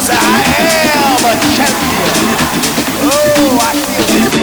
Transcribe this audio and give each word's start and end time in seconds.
Oh, 0.00 0.04
I 3.60 3.74
feel 4.06 4.37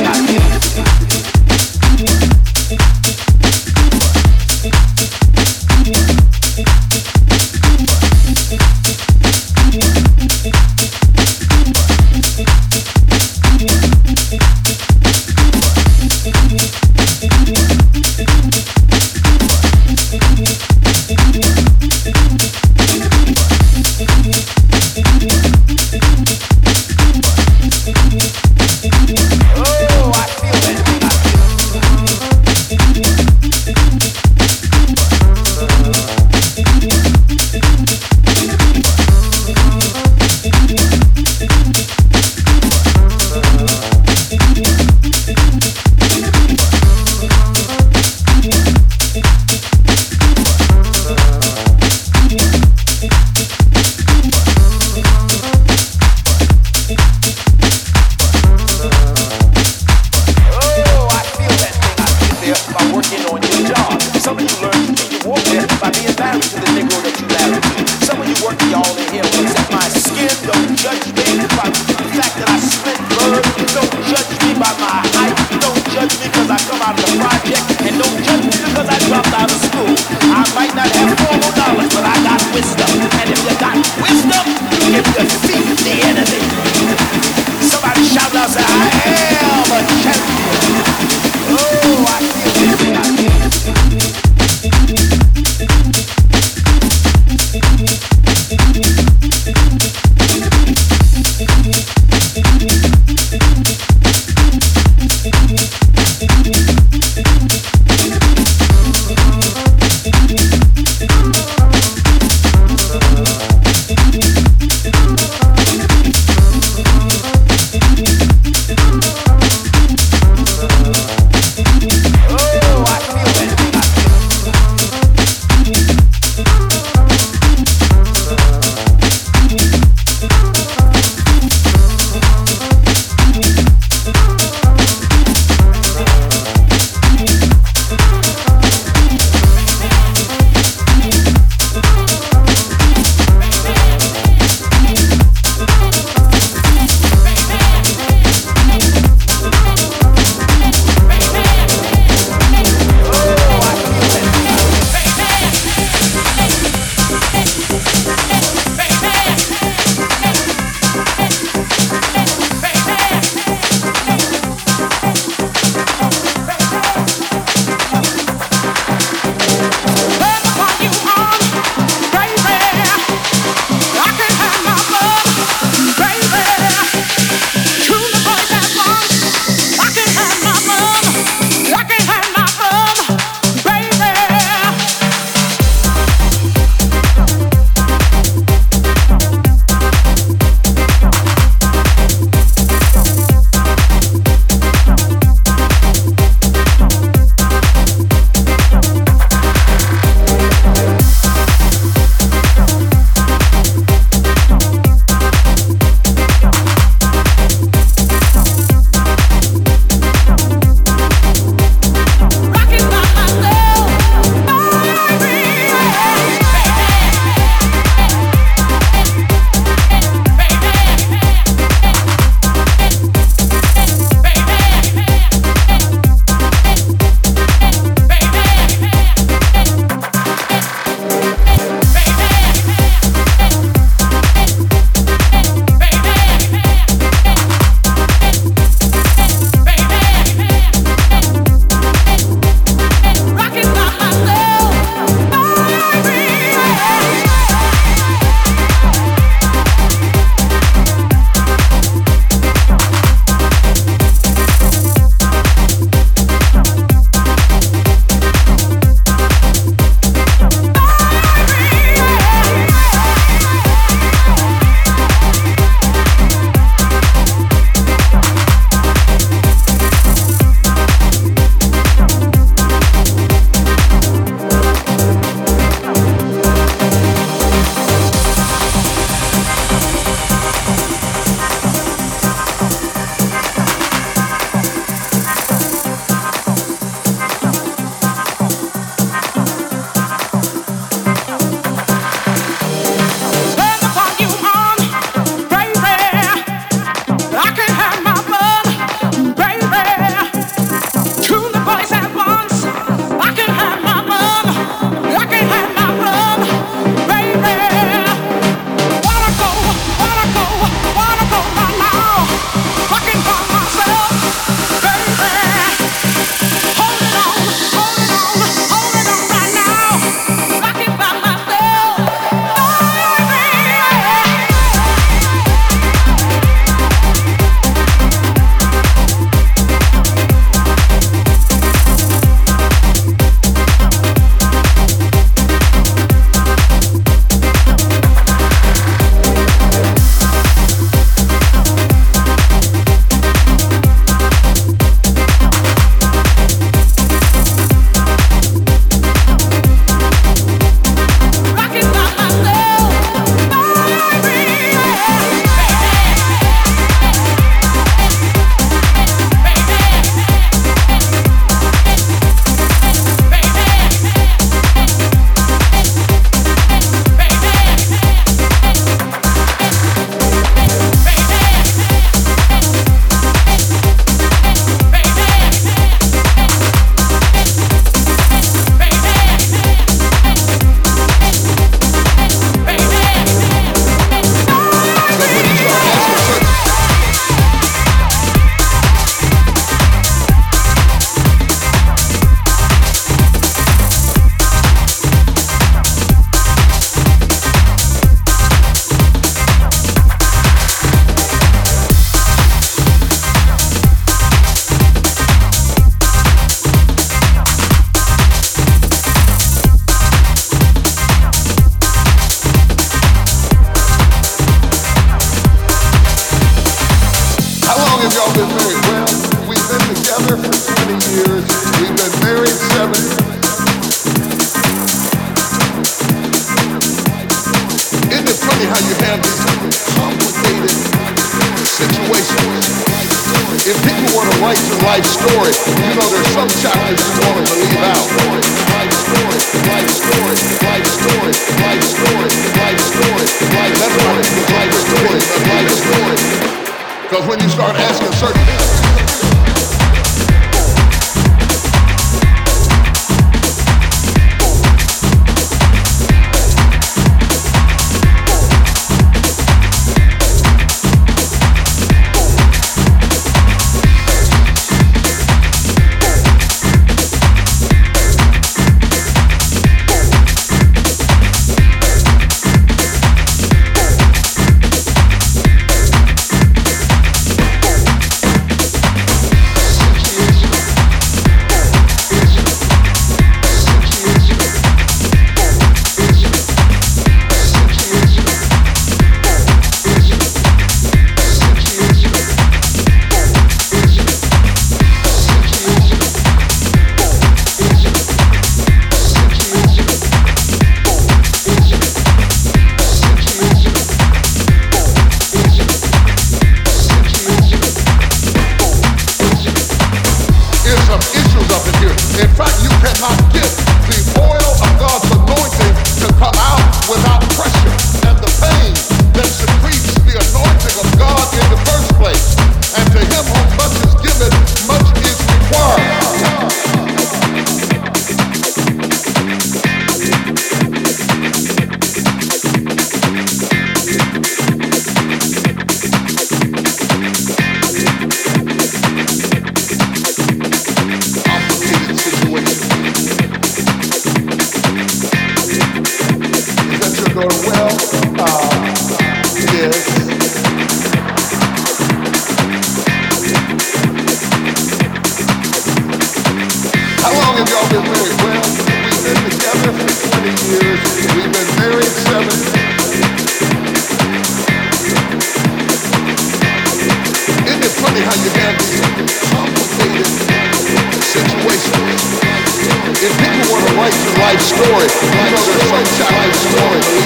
Like 574.95 575.37
sunshine, 575.37 576.15
like 576.15 576.33
story. 576.33 577.04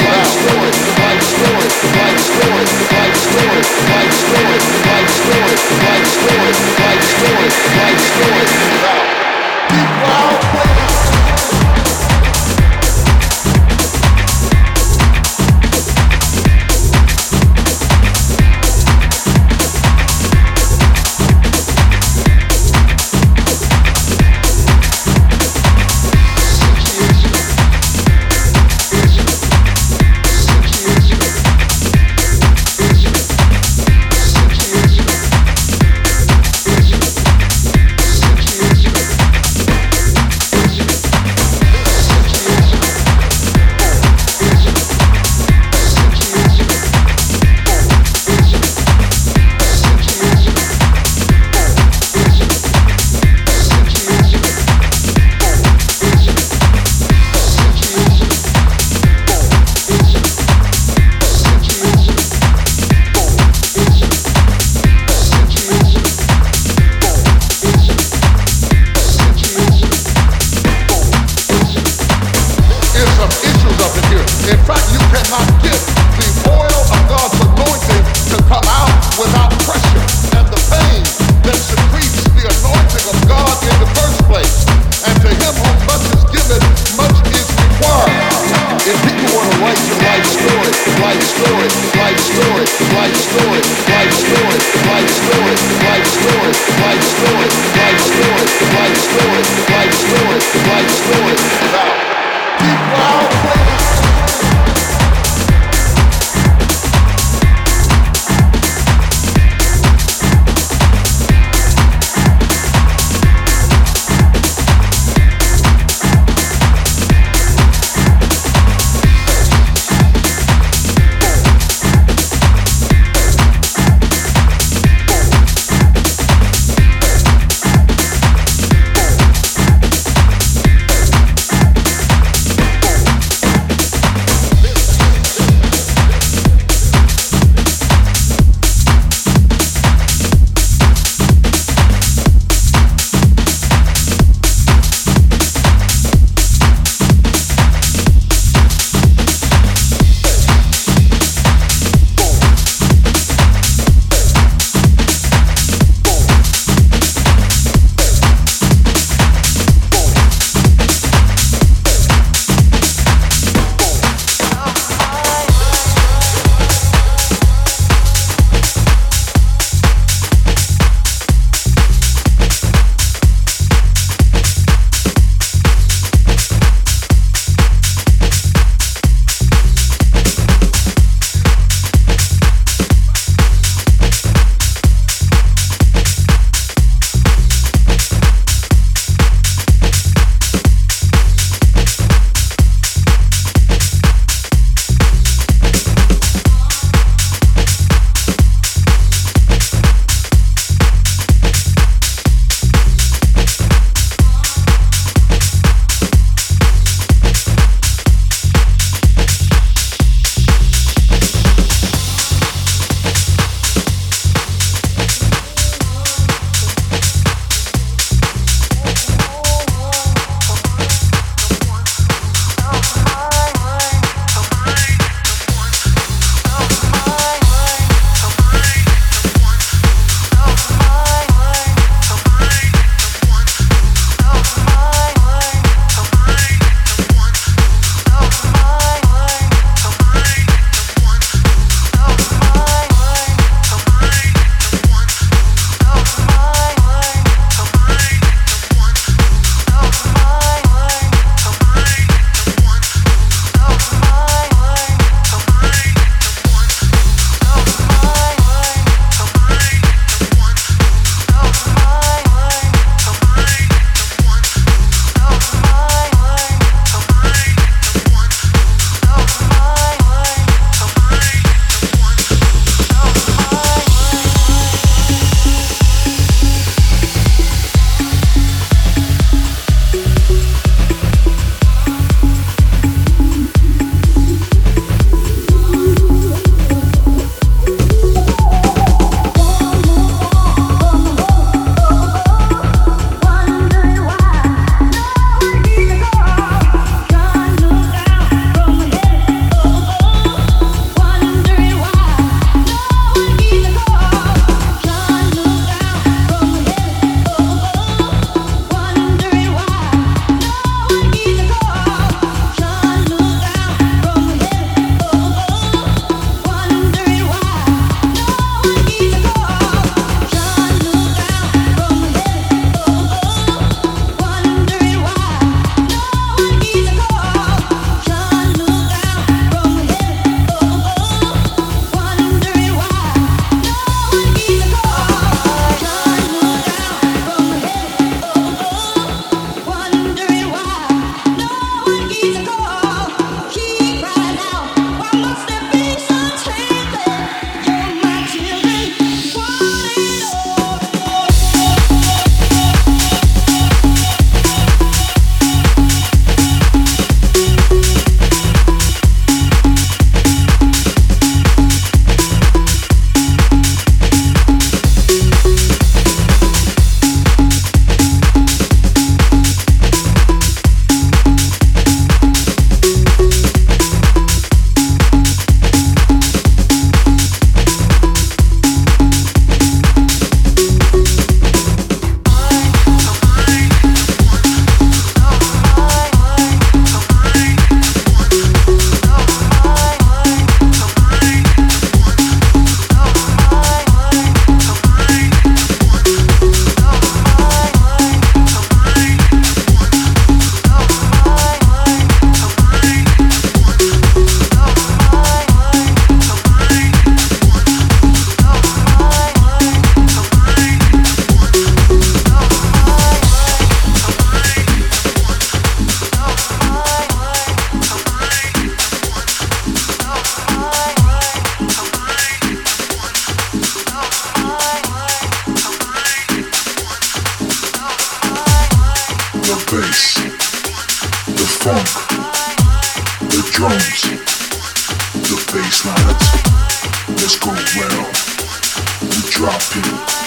drop 439.39 439.55
it. 439.77 440.18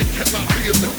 It 0.00 0.06
cannot 0.12 0.48
be 0.50 0.68
in 0.68 0.80
the 0.80 0.97